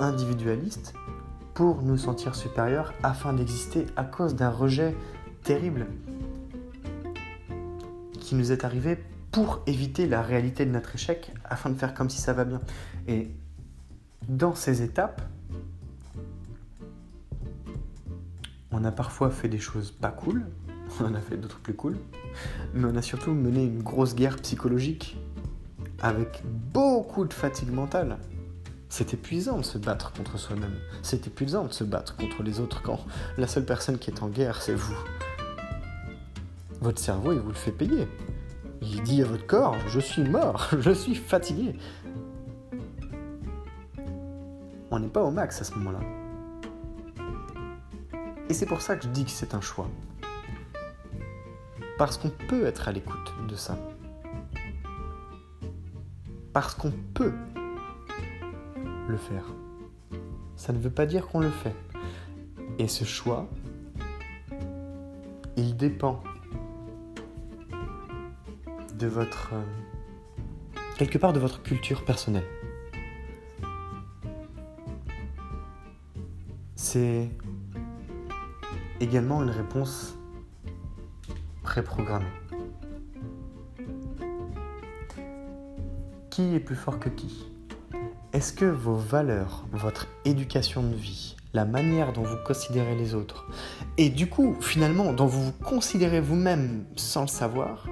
individualiste 0.00 0.92
pour 1.54 1.80
nous 1.80 1.96
sentir 1.96 2.34
supérieurs 2.34 2.92
afin 3.02 3.32
d'exister 3.32 3.86
à 3.96 4.04
cause 4.04 4.34
d'un 4.34 4.50
rejet 4.50 4.94
terrible 5.44 5.86
qui 8.20 8.34
nous 8.34 8.52
est 8.52 8.66
arrivé 8.66 8.98
pour 9.32 9.62
éviter 9.66 10.06
la 10.06 10.20
réalité 10.20 10.66
de 10.66 10.72
notre 10.72 10.94
échec 10.94 11.32
afin 11.46 11.70
de 11.70 11.74
faire 11.74 11.94
comme 11.94 12.10
si 12.10 12.20
ça 12.20 12.34
va 12.34 12.44
bien. 12.44 12.60
Dans 14.28 14.54
ces 14.54 14.82
étapes, 14.82 15.22
on 18.70 18.84
a 18.84 18.90
parfois 18.90 19.30
fait 19.30 19.48
des 19.48 19.58
choses 19.58 19.90
pas 19.90 20.10
cool, 20.10 20.46
on 21.00 21.04
en 21.04 21.14
a 21.14 21.20
fait 21.20 21.36
d'autres 21.36 21.60
plus 21.60 21.74
cool, 21.74 21.96
mais 22.74 22.84
on 22.86 22.96
a 22.96 23.02
surtout 23.02 23.32
mené 23.32 23.64
une 23.64 23.82
grosse 23.82 24.14
guerre 24.14 24.36
psychologique 24.36 25.16
avec 26.02 26.42
beaucoup 26.72 27.24
de 27.24 27.32
fatigue 27.32 27.70
mentale. 27.70 28.18
C'est 28.88 29.14
épuisant 29.14 29.58
de 29.58 29.64
se 29.64 29.78
battre 29.78 30.12
contre 30.12 30.38
soi-même. 30.38 30.76
C'est 31.02 31.26
épuisant 31.26 31.64
de 31.64 31.72
se 31.72 31.82
battre 31.82 32.14
contre 32.16 32.42
les 32.42 32.60
autres 32.60 32.82
quand 32.82 33.04
la 33.38 33.48
seule 33.48 33.64
personne 33.64 33.98
qui 33.98 34.10
est 34.10 34.22
en 34.22 34.28
guerre, 34.28 34.62
c'est 34.62 34.74
vous. 34.74 34.94
Votre 36.80 37.00
cerveau, 37.00 37.32
il 37.32 37.38
vous 37.38 37.48
le 37.48 37.54
fait 37.54 37.72
payer. 37.72 38.06
Il 38.82 39.02
dit 39.02 39.22
à 39.22 39.24
votre 39.24 39.46
corps, 39.46 39.76
je 39.88 39.98
suis 39.98 40.22
mort, 40.22 40.68
je 40.78 40.90
suis 40.90 41.14
fatigué. 41.14 41.76
On 44.96 45.00
n'est 45.00 45.08
pas 45.08 45.24
au 45.24 45.32
max 45.32 45.60
à 45.60 45.64
ce 45.64 45.74
moment-là. 45.74 45.98
Et 48.48 48.54
c'est 48.54 48.64
pour 48.64 48.80
ça 48.80 48.94
que 48.94 49.02
je 49.02 49.08
dis 49.08 49.24
que 49.24 49.30
c'est 49.32 49.52
un 49.52 49.60
choix. 49.60 49.88
Parce 51.98 52.16
qu'on 52.16 52.30
peut 52.30 52.64
être 52.66 52.86
à 52.86 52.92
l'écoute 52.92 53.34
de 53.48 53.56
ça. 53.56 53.76
Parce 56.52 56.76
qu'on 56.76 56.92
peut 57.12 57.32
le 59.08 59.16
faire. 59.16 59.44
Ça 60.54 60.72
ne 60.72 60.78
veut 60.78 60.90
pas 60.90 61.06
dire 61.06 61.26
qu'on 61.26 61.40
le 61.40 61.50
fait. 61.50 61.74
Et 62.78 62.86
ce 62.86 63.02
choix, 63.02 63.48
il 65.56 65.76
dépend 65.76 66.22
de 68.96 69.08
votre... 69.08 69.54
Euh, 69.54 69.62
quelque 70.98 71.18
part 71.18 71.32
de 71.32 71.40
votre 71.40 71.64
culture 71.64 72.04
personnelle. 72.04 72.46
C'est 76.94 77.28
également 79.00 79.42
une 79.42 79.50
réponse 79.50 80.16
préprogrammée. 81.64 82.24
Qui 86.30 86.54
est 86.54 86.60
plus 86.60 86.76
fort 86.76 87.00
que 87.00 87.08
qui? 87.08 87.50
Est-ce 88.32 88.52
que 88.52 88.66
vos 88.66 88.94
valeurs, 88.94 89.64
votre 89.72 90.06
éducation 90.24 90.84
de 90.84 90.94
vie, 90.94 91.34
la 91.52 91.64
manière 91.64 92.12
dont 92.12 92.22
vous 92.22 92.38
considérez 92.46 92.94
les 92.94 93.16
autres, 93.16 93.44
et 93.98 94.08
du 94.08 94.28
coup, 94.28 94.54
finalement, 94.60 95.12
dont 95.12 95.26
vous 95.26 95.46
vous 95.46 95.64
considérez 95.64 96.20
vous-même 96.20 96.84
sans 96.94 97.22
le 97.22 97.26
savoir, 97.26 97.88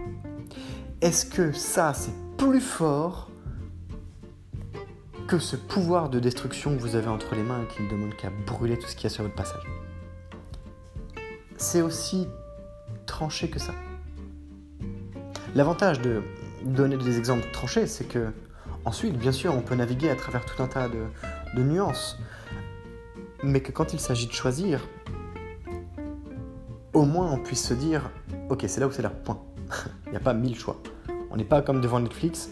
est-ce 1.00 1.26
que 1.26 1.50
ça, 1.50 1.92
c'est 1.92 2.14
plus 2.37 2.61
fort 2.61 3.31
que 5.32 5.38
ce 5.38 5.56
pouvoir 5.56 6.10
de 6.10 6.20
destruction 6.20 6.76
que 6.76 6.82
vous 6.82 6.94
avez 6.94 7.08
entre 7.08 7.34
les 7.34 7.42
mains 7.42 7.62
et 7.62 7.66
qui 7.66 7.82
ne 7.82 7.88
demande 7.88 8.14
qu'à 8.14 8.28
brûler 8.46 8.78
tout 8.78 8.86
ce 8.86 8.94
qu'il 8.94 9.04
y 9.04 9.06
a 9.06 9.08
sur 9.08 9.22
votre 9.22 9.34
passage 9.34 9.62
C'est 11.56 11.80
aussi 11.80 12.28
tranché 13.06 13.48
que 13.48 13.58
ça. 13.58 13.72
L'avantage 15.54 16.02
de 16.02 16.22
donner 16.66 16.98
des 16.98 17.16
exemples 17.16 17.46
tranchés, 17.50 17.86
c'est 17.86 18.04
que 18.04 18.30
ensuite, 18.84 19.16
bien 19.16 19.32
sûr, 19.32 19.54
on 19.54 19.62
peut 19.62 19.74
naviguer 19.74 20.10
à 20.10 20.16
travers 20.16 20.44
tout 20.44 20.62
un 20.62 20.66
tas 20.66 20.90
de, 20.90 21.04
de 21.56 21.62
nuances, 21.62 22.18
mais 23.42 23.60
que 23.60 23.72
quand 23.72 23.94
il 23.94 24.00
s'agit 24.00 24.26
de 24.26 24.32
choisir, 24.32 24.86
au 26.92 27.06
moins 27.06 27.32
on 27.32 27.38
puisse 27.38 27.66
se 27.66 27.72
dire, 27.72 28.10
ok, 28.50 28.64
c'est 28.66 28.80
là 28.80 28.86
où 28.86 28.92
c'est 28.92 29.00
là, 29.00 29.08
point. 29.08 29.40
il 30.08 30.10
n'y 30.10 30.18
a 30.18 30.20
pas 30.20 30.34
mille 30.34 30.58
choix. 30.58 30.76
On 31.30 31.38
n'est 31.38 31.44
pas 31.44 31.62
comme 31.62 31.80
devant 31.80 32.00
Netflix 32.00 32.50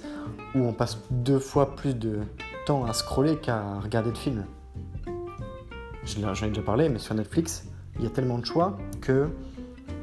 où 0.55 0.61
on 0.61 0.73
passe 0.73 0.97
deux 1.11 1.39
fois 1.39 1.77
plus 1.77 1.95
de 1.95 2.21
temps 2.67 2.85
à 2.85 2.93
scroller 2.93 3.37
qu'à 3.37 3.81
regarder 3.81 4.13
de 4.13 4.19
films. 4.19 4.45
J'en 6.05 6.47
ai 6.47 6.49
déjà 6.49 6.63
parlé, 6.63 6.89
mais 6.89 6.99
sur 6.99 7.15
Netflix, 7.15 7.67
il 7.99 8.05
y 8.05 8.07
a 8.07 8.11
tellement 8.11 8.39
de 8.39 8.47
choix 8.47 8.79
que 9.01 9.29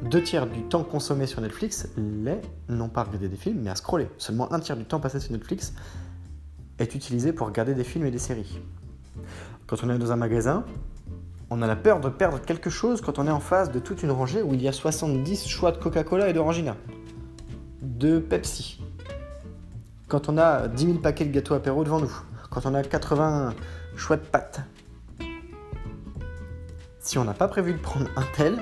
deux 0.03 0.21
tiers 0.21 0.47
du 0.47 0.61
temps 0.63 0.83
consommé 0.83 1.25
sur 1.25 1.41
Netflix 1.41 1.89
l'est 1.97 2.41
non 2.69 2.87
pas 2.89 3.01
à 3.01 3.03
regarder 3.05 3.29
des 3.29 3.37
films, 3.37 3.61
mais 3.63 3.69
à 3.69 3.75
scroller. 3.75 4.07
Seulement 4.17 4.51
un 4.53 4.59
tiers 4.59 4.77
du 4.77 4.85
temps 4.85 4.99
passé 4.99 5.19
sur 5.19 5.31
Netflix 5.31 5.73
est 6.79 6.93
utilisé 6.93 7.33
pour 7.33 7.47
regarder 7.47 7.73
des 7.73 7.83
films 7.83 8.05
et 8.05 8.11
des 8.11 8.19
séries. 8.19 8.59
Quand 9.65 9.83
on 9.83 9.89
est 9.89 9.97
dans 9.97 10.11
un 10.11 10.15
magasin, 10.15 10.63
on 11.49 11.61
a 11.61 11.67
la 11.67 11.75
peur 11.75 11.99
de 11.99 12.09
perdre 12.09 12.39
quelque 12.39 12.69
chose 12.69 13.01
quand 13.01 13.19
on 13.19 13.27
est 13.27 13.31
en 13.31 13.39
face 13.39 13.71
de 13.71 13.79
toute 13.79 14.03
une 14.03 14.11
rangée 14.11 14.41
où 14.41 14.53
il 14.53 14.61
y 14.61 14.67
a 14.67 14.71
70 14.71 15.47
choix 15.47 15.71
de 15.71 15.77
Coca-Cola 15.77 16.29
et 16.29 16.33
d'Orangina 16.33 16.75
de 17.81 18.19
Pepsi. 18.19 18.79
Quand 20.07 20.29
on 20.29 20.37
a 20.37 20.67
10 20.67 20.85
000 20.85 20.97
paquets 20.99 21.25
de 21.25 21.31
gâteaux 21.31 21.53
apéro 21.53 21.83
devant 21.83 21.99
nous. 21.99 22.11
Quand 22.57 22.71
on 22.71 22.73
a 22.73 22.81
80 22.81 23.53
choix 23.95 24.17
de 24.17 24.23
pâtes. 24.23 24.61
Si 26.97 27.19
on 27.19 27.23
n'a 27.23 27.35
pas 27.35 27.47
prévu 27.47 27.73
de 27.73 27.77
prendre 27.77 28.07
un 28.15 28.23
tel, 28.35 28.57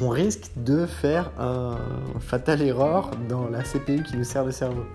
on 0.00 0.08
risque 0.08 0.50
de 0.56 0.86
faire 0.86 1.30
un 1.38 1.76
fatal 2.20 2.62
erreur 2.62 3.10
dans 3.28 3.50
la 3.50 3.62
CPU 3.62 4.02
qui 4.02 4.16
nous 4.16 4.24
sert 4.24 4.46
de 4.46 4.50
cerveau. 4.50 4.86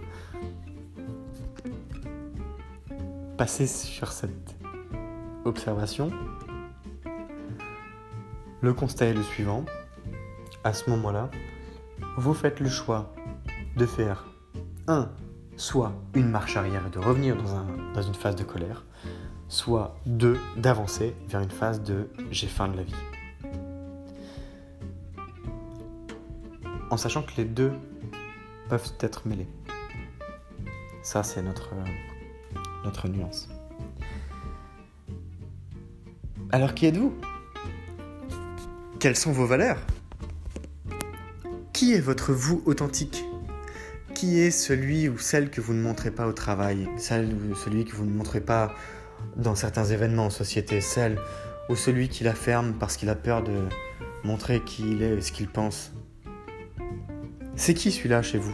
Passer 3.37 3.67
sur 3.67 4.11
cette 4.11 4.55
observation, 5.45 6.09
le 8.61 8.73
constat 8.73 9.05
est 9.05 9.13
le 9.13 9.21
suivant. 9.21 9.63
À 10.63 10.73
ce 10.73 10.89
moment-là, 10.89 11.29
vous 12.17 12.33
faites 12.33 12.59
le 12.59 12.69
choix 12.69 13.13
de 13.77 13.85
faire 13.85 14.25
un, 14.87 15.11
soit 15.59 15.91
une 16.13 16.29
marche 16.29 16.55
arrière 16.55 16.87
et 16.87 16.89
de 16.89 16.99
revenir 16.99 17.35
dans, 17.35 17.53
un, 17.53 17.67
dans 17.93 18.01
une 18.01 18.13
phase 18.13 18.35
de 18.37 18.43
colère, 18.43 18.85
soit 19.49 19.97
deux, 20.05 20.37
d'avancer 20.55 21.13
vers 21.27 21.41
une 21.41 21.51
phase 21.51 21.83
de 21.83 22.09
j'ai 22.31 22.47
faim 22.47 22.69
de 22.69 22.77
la 22.77 22.83
vie. 22.83 22.95
En 26.89 26.95
sachant 26.95 27.23
que 27.23 27.33
les 27.37 27.43
deux 27.43 27.73
peuvent 28.69 28.93
être 29.01 29.27
mêlés. 29.27 29.49
Ça, 31.03 31.23
c'est 31.23 31.41
notre, 31.41 31.71
notre 32.85 33.09
nuance. 33.09 33.49
Alors 36.51 36.73
qui 36.73 36.85
êtes-vous? 36.85 37.13
Quelles 38.99 39.17
sont 39.17 39.33
vos 39.33 39.45
valeurs? 39.45 39.79
Qui 41.73 41.93
est 41.93 42.01
votre 42.01 42.31
vous 42.31 42.63
authentique? 42.65 43.23
Qui 44.19 44.41
est 44.41 44.51
celui 44.51 45.07
ou 45.07 45.17
celle 45.17 45.49
que 45.49 45.61
vous 45.61 45.73
ne 45.73 45.81
montrez 45.81 46.11
pas 46.11 46.27
au 46.27 46.33
travail, 46.33 46.89
celle 46.97 47.33
ou 47.33 47.55
celui 47.55 47.85
que 47.85 47.95
vous 47.95 48.03
ne 48.03 48.11
montrez 48.11 48.41
pas 48.41 48.75
dans 49.37 49.55
certains 49.55 49.85
événements 49.85 50.25
en 50.25 50.29
société, 50.29 50.81
celle 50.81 51.17
ou 51.69 51.77
celui 51.77 52.09
qui 52.09 52.25
la 52.25 52.33
ferme 52.33 52.73
parce 52.73 52.97
qu'il 52.97 53.07
a 53.07 53.15
peur 53.15 53.43
de 53.43 53.69
montrer 54.25 54.61
qui 54.61 54.91
il 54.91 55.03
est 55.03 55.17
et 55.17 55.21
ce 55.21 55.31
qu'il 55.31 55.47
pense. 55.47 55.93
C'est 57.55 57.73
qui 57.73 57.91
celui-là 57.91 58.21
chez 58.21 58.39
vous? 58.39 58.53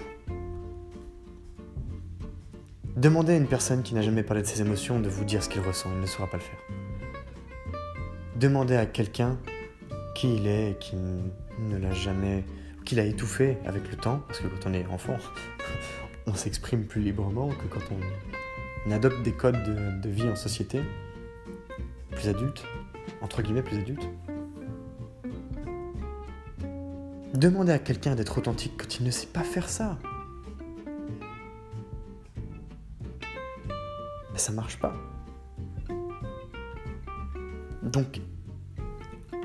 Demandez 2.96 3.34
à 3.34 3.38
une 3.38 3.48
personne 3.48 3.82
qui 3.82 3.96
n'a 3.96 4.04
jamais 4.04 4.22
parlé 4.22 4.44
de 4.44 4.48
ses 4.48 4.62
émotions 4.62 5.00
de 5.00 5.10
vous 5.10 5.26
dire 5.26 5.42
ce 5.42 5.50
qu'il 5.50 5.62
ressent, 5.62 5.90
il 5.96 6.00
ne 6.00 6.06
saura 6.06 6.30
pas 6.30 6.38
le 6.38 6.44
faire. 6.44 6.60
Demandez 8.36 8.76
à 8.76 8.86
quelqu'un 8.86 9.40
qui 10.14 10.36
il 10.36 10.46
est 10.46 10.72
et 10.72 10.76
qui 10.76 10.96
ne 10.96 11.78
l'a 11.80 11.94
jamais 11.94 12.46
qu'il 12.86 13.00
a 13.00 13.04
étouffé 13.04 13.58
avec 13.66 13.90
le 13.90 13.98
temps, 13.98 14.22
parce 14.28 14.42
que 14.42 14.48
quand 14.48 14.70
on 14.70 14.74
est 14.76 14.86
enfant, 14.86 15.18
on 16.28 16.34
s'exprime 16.34 16.86
plus 16.86 17.02
librement 17.02 17.50
que 17.50 17.68
quand 17.68 17.82
on, 17.92 18.92
adopte 18.92 19.22
des 19.24 19.32
codes 19.32 19.64
de, 20.02 20.10
vie 20.10 20.30
en 20.30 20.36
société, 20.36 20.82
plus 22.12 22.28
adultes, 22.30 22.64
entre 23.22 23.42
guillemets 23.42 23.64
plus 23.64 23.78
adultes. 23.78 24.08
Demandez 27.34 27.72
à 27.72 27.80
quelqu'un 27.80 28.16
d'être 28.16 28.38
authentique 28.38 28.74
quand 28.78 29.00
il 29.00 29.06
ne 29.06 29.12
sait 29.12 29.28
pas 29.28 29.44
faire 29.44 29.70
ça. 29.70 29.98
Mais 34.32 34.38
ça 34.38 34.52
marche 34.52 34.80
pas. 34.80 34.96
Donc, 37.84 38.22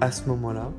à 0.00 0.12
ce 0.12 0.28
moment-là, 0.28 0.70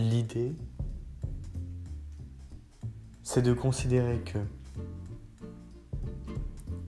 L'idée, 0.00 0.54
c'est 3.32 3.42
de 3.42 3.52
considérer 3.52 4.18
que 4.18 4.38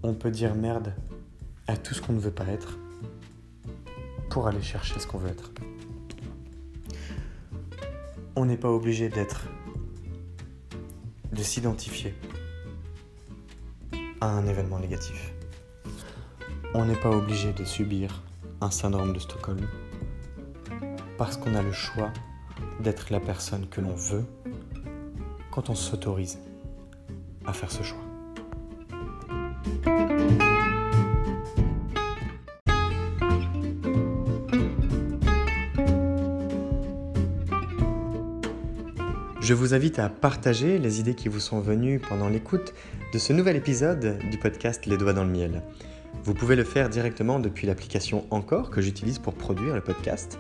on 0.03 0.13
peut 0.13 0.33
dire 0.33 0.57
merde 0.57 0.93
à 1.69 1.77
tout 1.77 1.95
ce 1.95 2.03
qu'on 2.03 2.15
ne 2.15 2.19
veut 2.19 2.33
pas 2.33 2.47
être 2.47 2.81
pour 4.29 4.49
aller 4.49 4.61
chercher 4.61 4.99
ce 4.99 5.07
qu'on 5.07 5.19
veut 5.19 5.29
être. 5.29 5.53
On 8.35 8.45
n'est 8.45 8.57
pas 8.57 8.71
obligé 8.71 9.09
d'être, 9.09 9.47
de 11.31 11.43
s'identifier 11.45 12.13
à 14.21 14.27
un 14.27 14.45
événement 14.45 14.81
négatif. 14.81 15.33
On 16.75 16.87
n'est 16.87 17.01
pas 17.01 17.11
obligé 17.11 17.53
de 17.53 17.65
subir 17.65 18.21
un 18.61 18.73
syndrome 18.73 19.13
de 19.13 19.21
Stockholm 19.21 19.61
parce 21.19 21.37
qu'on 21.37 21.55
a 21.55 21.63
le 21.63 21.73
choix 21.73 22.13
d'être 22.81 23.13
la 23.13 23.21
personne 23.21 23.69
que 23.69 23.81
l'on 23.81 23.95
veut 23.95 24.25
quand 25.53 25.71
on 25.71 25.77
s'autorise 25.77 26.41
à 27.47 27.53
faire 27.53 27.71
ce 27.71 27.85
choix. 27.85 27.99
Je 39.41 39.55
vous 39.55 39.75
invite 39.75 39.99
à 39.99 40.09
partager 40.09 40.79
les 40.79 41.01
idées 41.01 41.15
qui 41.15 41.29
vous 41.29 41.41
sont 41.41 41.61
venues 41.61 42.01
pendant 42.01 42.29
l'écoute 42.29 42.73
de 43.13 43.19
ce 43.19 43.33
nouvel 43.33 43.57
épisode 43.57 44.19
du 44.31 44.39
podcast 44.39 44.87
Les 44.87 44.97
doigts 44.97 45.13
dans 45.13 45.25
le 45.25 45.31
miel. 45.31 45.63
Vous 46.25 46.33
pouvez 46.33 46.57
le 46.57 46.65
faire 46.65 46.89
directement 46.89 47.39
depuis 47.41 47.67
l'application 47.67 48.25
Encore 48.31 48.71
que 48.71 48.81
j'utilise 48.81 49.19
pour 49.19 49.35
produire 49.35 49.75
le 49.75 49.81
podcast, 49.81 50.39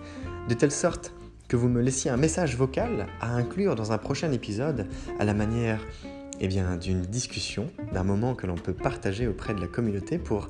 de 0.48 0.54
telle 0.54 0.70
sorte 0.70 1.12
que 1.48 1.56
vous 1.56 1.68
me 1.68 1.82
laissiez 1.82 2.10
un 2.10 2.16
message 2.16 2.56
vocal 2.56 3.06
à 3.20 3.34
inclure 3.34 3.74
dans 3.74 3.92
un 3.92 3.98
prochain 3.98 4.32
épisode 4.32 4.86
à 5.18 5.24
la 5.24 5.34
manière 5.34 5.80
eh 6.40 6.48
bien, 6.48 6.76
d'une 6.76 7.02
discussion, 7.02 7.70
d'un 7.92 8.04
moment 8.04 8.34
que 8.34 8.46
l'on 8.46 8.56
peut 8.56 8.72
partager 8.72 9.26
auprès 9.28 9.54
de 9.54 9.60
la 9.60 9.68
communauté 9.68 10.18
pour 10.18 10.48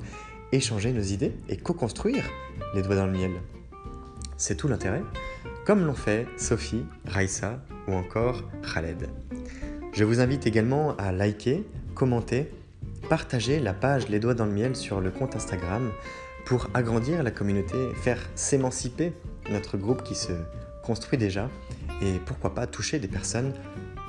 échanger 0.52 0.92
nos 0.92 1.02
idées 1.02 1.34
et 1.48 1.56
co-construire 1.56 2.24
les 2.74 2.82
doigts 2.82 2.96
dans 2.96 3.06
le 3.06 3.12
miel. 3.12 3.32
C'est 4.36 4.56
tout 4.56 4.68
l'intérêt, 4.68 5.02
comme 5.66 5.84
l'ont 5.84 5.94
fait 5.94 6.26
Sophie, 6.36 6.84
Raissa 7.06 7.60
ou 7.88 7.92
encore 7.92 8.42
Khaled. 8.62 9.08
Je 9.92 10.04
vous 10.04 10.20
invite 10.20 10.46
également 10.46 10.96
à 10.96 11.12
liker, 11.12 11.64
commenter, 11.94 12.50
partager 13.08 13.60
la 13.60 13.74
page 13.74 14.08
Les 14.08 14.18
doigts 14.18 14.34
dans 14.34 14.46
le 14.46 14.52
miel 14.52 14.74
sur 14.74 15.00
le 15.00 15.10
compte 15.10 15.36
Instagram 15.36 15.90
pour 16.46 16.68
agrandir 16.74 17.22
la 17.22 17.30
communauté, 17.30 17.76
faire 17.94 18.18
s'émanciper 18.34 19.12
notre 19.50 19.76
groupe 19.76 20.02
qui 20.02 20.14
se 20.14 20.32
construit 20.82 21.18
déjà 21.18 21.48
et 22.02 22.18
pourquoi 22.26 22.54
pas 22.54 22.66
toucher 22.66 22.98
des 22.98 23.08
personnes 23.08 23.54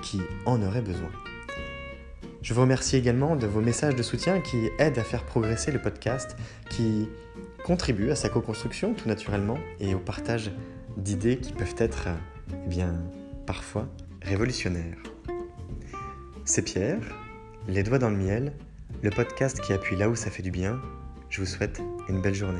qui 0.01 0.19
en 0.45 0.62
auraient 0.62 0.81
besoin. 0.81 1.09
Je 2.41 2.53
vous 2.53 2.62
remercie 2.62 2.97
également 2.97 3.38
de 3.38 3.47
vos 3.47 3.62
messages 3.62 3.95
de 3.95 4.03
soutien 4.03 4.41
qui 4.41 4.69
aident 4.77 4.99
à 4.99 5.03
faire 5.03 5.23
progresser 5.23 5.71
le 5.71 5.79
podcast, 5.79 6.36
qui 6.69 7.07
contribuent 7.63 8.12
à 8.12 8.15
sa 8.15 8.27
co-construction 8.27 8.93
tout 8.93 9.07
naturellement 9.07 9.57
et 9.79 9.95
au 9.95 9.99
partage 9.99 10.51
d'idées 10.97 11.38
qui 11.38 11.53
peuvent 11.53 11.75
être, 11.77 12.09
eh 12.51 12.67
bien, 12.67 12.93
parfois 13.45 13.88
révolutionnaires. 14.21 14.97
C'est 16.43 16.63
Pierre, 16.63 16.99
Les 17.69 17.83
Doigts 17.83 17.99
dans 17.99 18.09
le 18.09 18.17
Miel, 18.17 18.51
le 19.01 19.09
podcast 19.09 19.62
qui 19.62 19.71
appuie 19.71 19.95
là 19.95 20.09
où 20.09 20.15
ça 20.15 20.29
fait 20.29 20.43
du 20.43 20.51
bien. 20.51 20.81
Je 21.29 21.39
vous 21.39 21.47
souhaite 21.47 21.81
une 22.09 22.21
belle 22.21 22.36
journée. 22.36 22.59